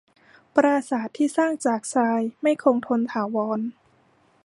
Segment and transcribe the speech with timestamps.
[0.55, 3.59] ปราสาทที่สร้างจากทรายไม่คงทนถาวร